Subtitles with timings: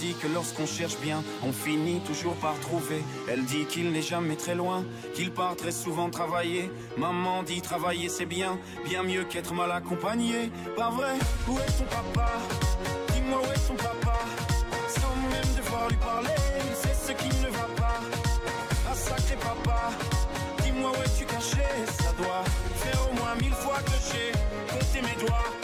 [0.00, 3.02] Elle dit que lorsqu'on cherche bien, on finit toujours par trouver.
[3.28, 4.84] Elle dit qu'il n'est jamais très loin,
[5.14, 6.70] qu'il part très souvent travailler.
[6.96, 10.52] Maman dit travailler c'est bien, bien mieux qu'être mal accompagné.
[10.76, 11.14] Pas vrai?
[11.48, 12.30] Où est son papa?
[13.12, 14.18] Dis-moi où est son papa?
[14.88, 16.28] Sans même devoir lui parler,
[16.58, 18.00] il sait ce qui ne va pas.
[18.88, 19.90] Ah sacré papa,
[20.62, 21.66] dis-moi où es-tu caché?
[22.00, 22.44] Ça doit
[22.76, 24.32] faire au moins mille fois que j'ai
[25.00, 25.57] mes doigts.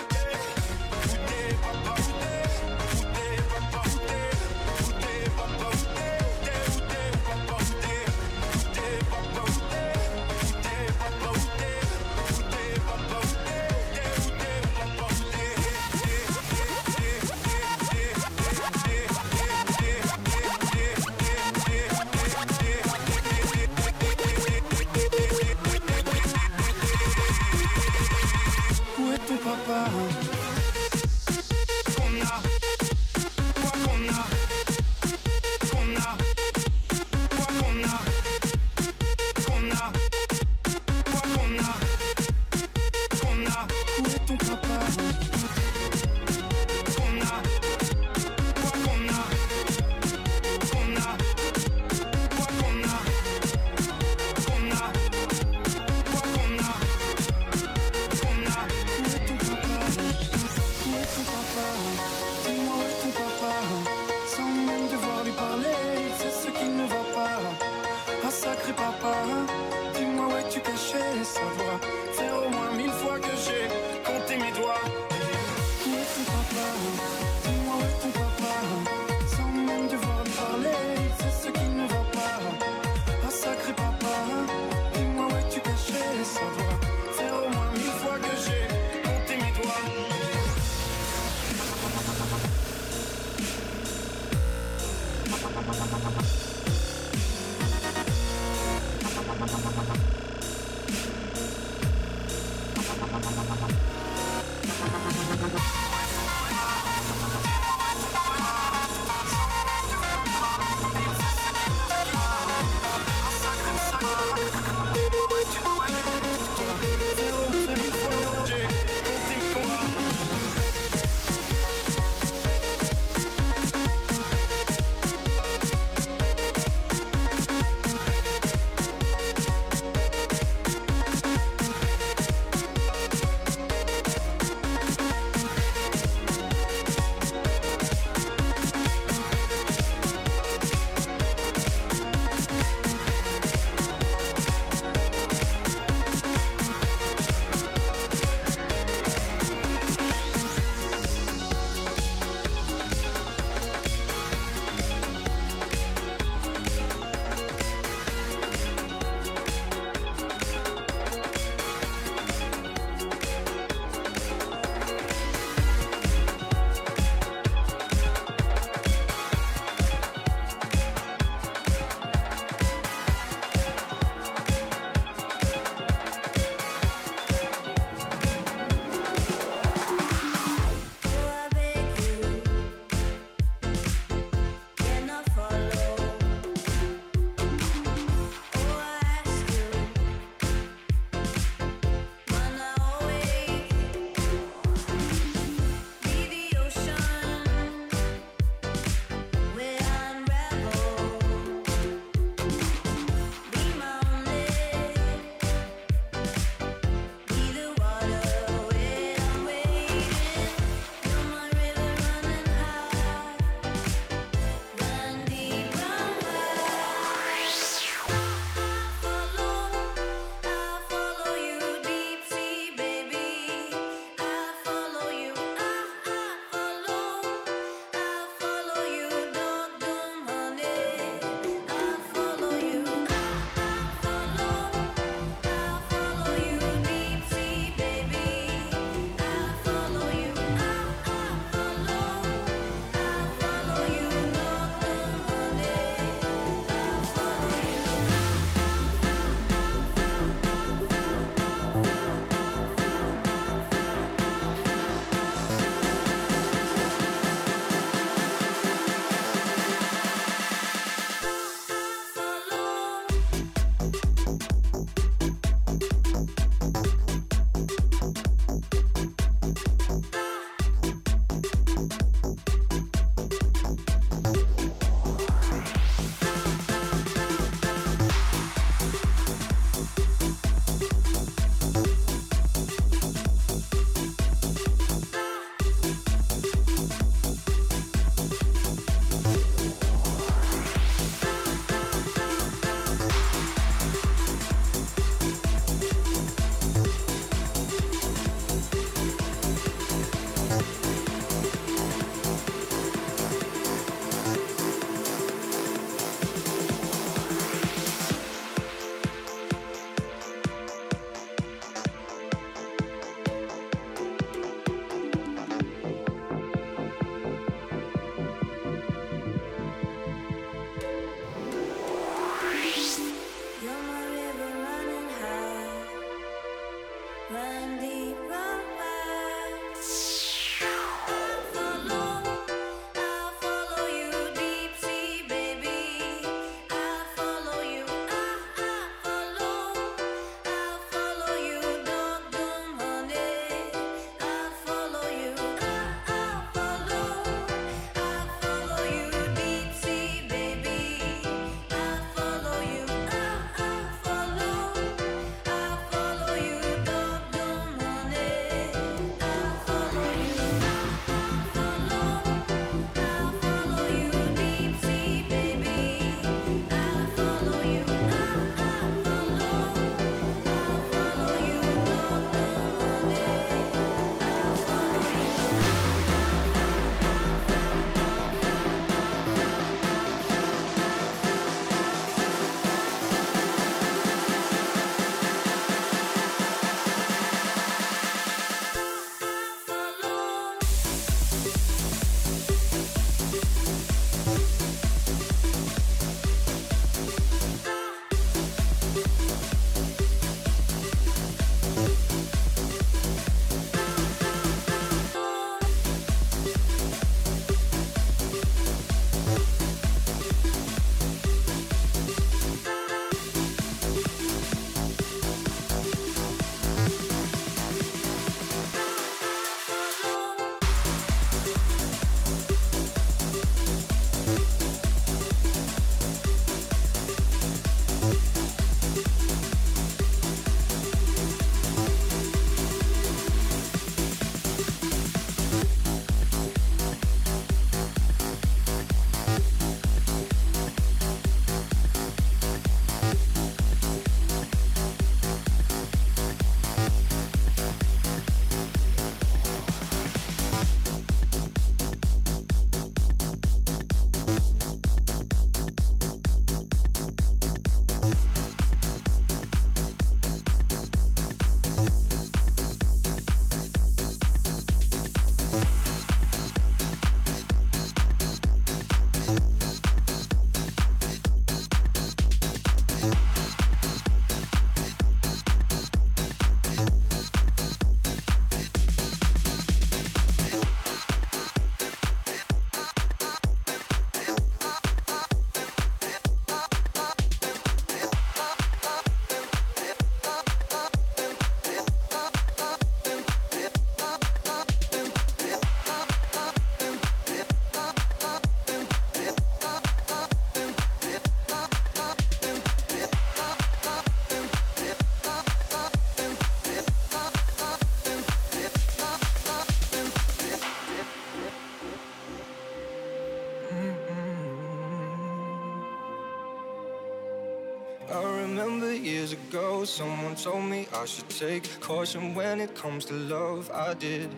[519.94, 523.70] Someone told me I should take caution when it comes to love.
[523.72, 524.28] I did.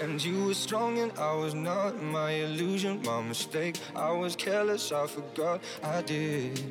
[0.00, 3.80] And you were strong and I was not my illusion, my mistake.
[3.96, 6.62] I was careless, I forgot I did.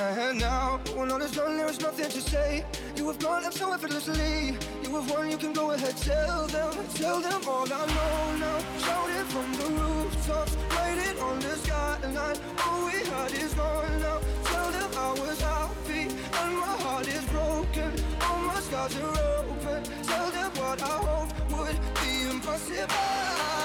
[0.00, 2.64] And now, when all is done, there is nothing to say.
[2.96, 4.56] You have gone up so effortlessly.
[4.82, 8.58] You have won, you can go ahead, tell them, tell them all I know now.
[8.78, 12.38] Shout it from the rooftops, write it on the skyline.
[12.64, 14.20] All we had is gone now.
[14.44, 14.69] Tell
[18.70, 19.82] Scars are open.
[20.04, 23.59] Tell them what I hope would be impossible.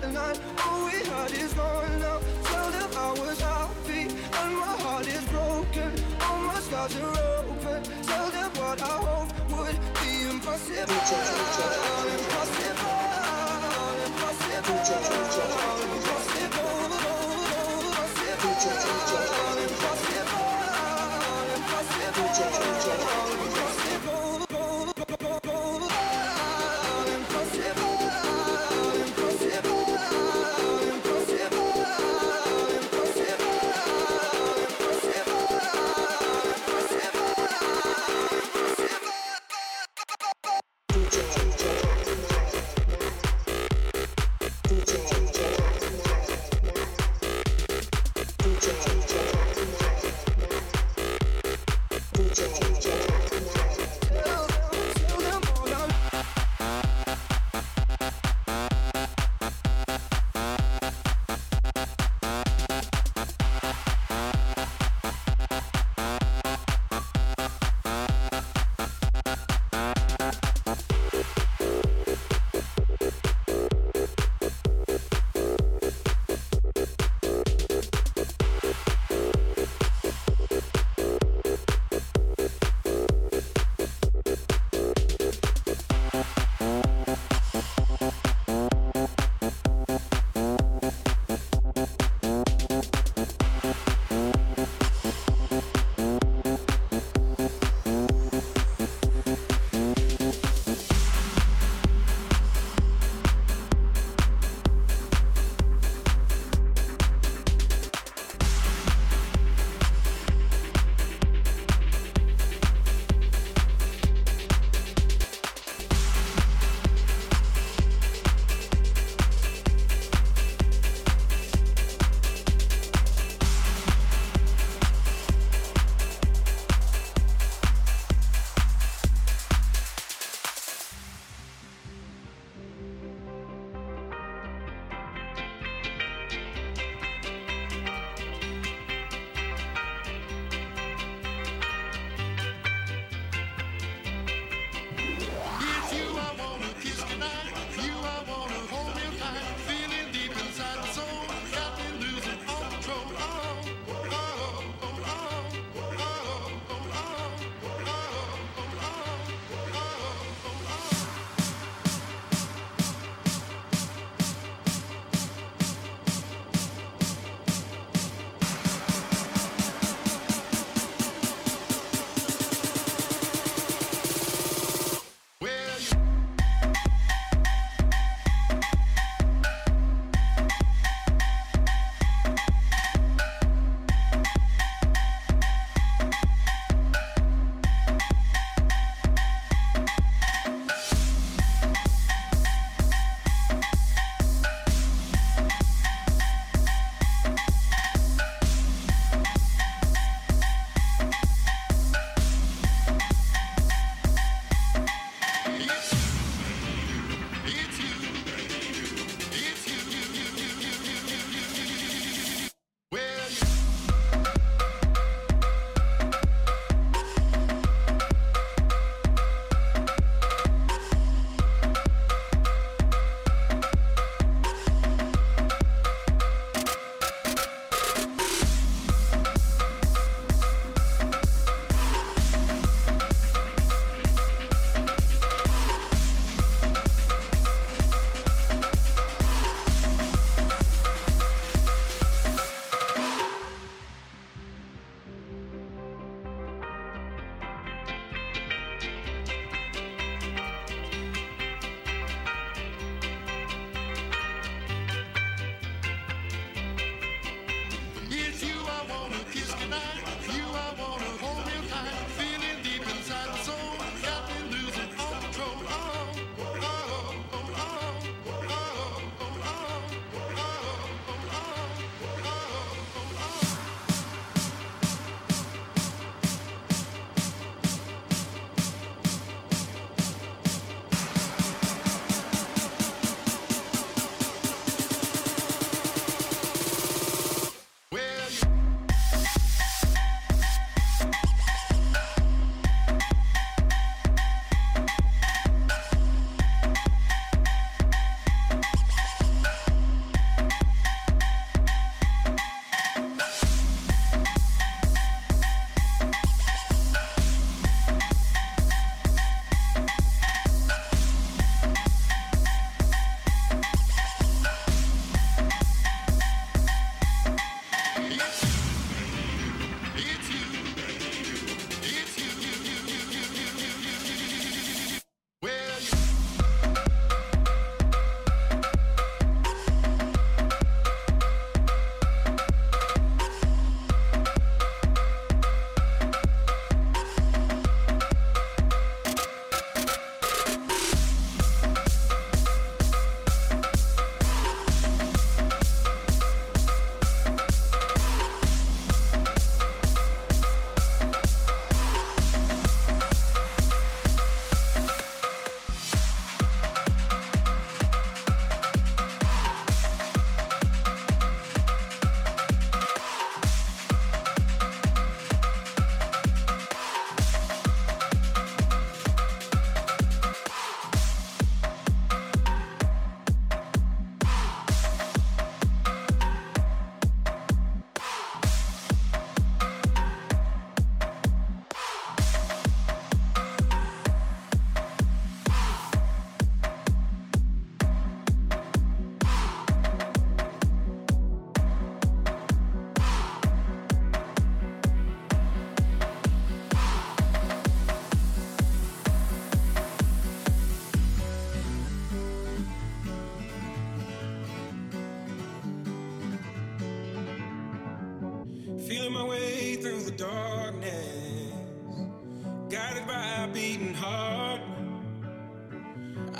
[0.00, 0.36] Skyline.
[0.64, 2.20] All we had is gone now.
[2.44, 5.92] Tell them I was happy and my heart is broken.
[6.22, 7.82] All my scars are open.
[8.02, 10.82] Tell them what I hope would be impossible.
[10.82, 12.16] Impossible.
[12.16, 13.08] Impossible.
[14.68, 15.88] DJ.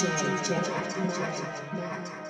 [0.00, 2.29] ฉันถือว่า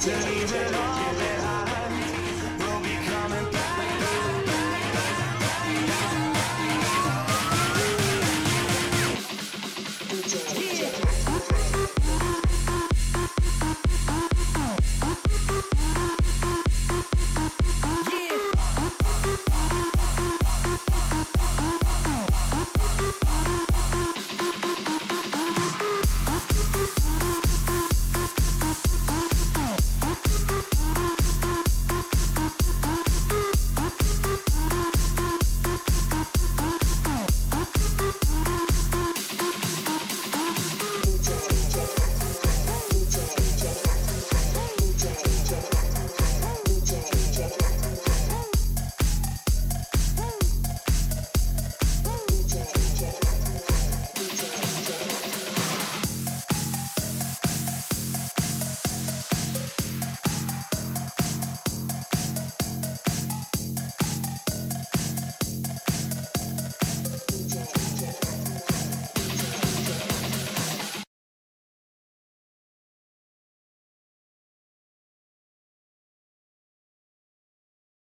[0.00, 1.19] DJ.